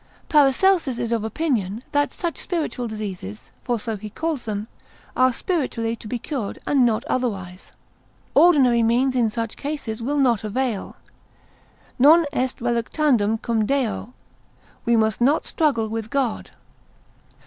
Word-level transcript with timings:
Paracelsus 0.29 0.97
is 0.97 1.11
of 1.11 1.23
opinion, 1.23 1.83
that 1.91 2.11
such 2.11 2.37
spiritual 2.39 2.87
diseases 2.87 3.51
(for 3.63 3.77
so 3.77 3.97
he 3.97 4.09
calls 4.09 4.45
them) 4.45 4.67
are 5.15 5.31
spiritually 5.31 5.95
to 5.95 6.07
be 6.07 6.17
cured, 6.17 6.57
and 6.65 6.83
not 6.87 7.05
otherwise. 7.05 7.71
Ordinary 8.33 8.81
means 8.81 9.15
in 9.15 9.29
such 9.29 9.57
cases 9.57 10.01
will 10.01 10.17
not 10.17 10.43
avail: 10.43 10.95
Non 11.99 12.25
est 12.33 12.59
reluctandum 12.59 13.39
cum 13.43 13.67
Deo 13.67 14.15
(we 14.85 14.95
must 14.95 15.21
not 15.21 15.45
struggle 15.45 15.87
with 15.87 16.09
God.) 16.09 16.49